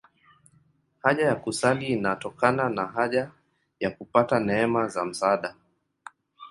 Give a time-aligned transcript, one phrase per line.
[1.03, 3.31] Haja ya kusali inatokana na haja
[3.79, 5.55] ya kupata neema za msaada.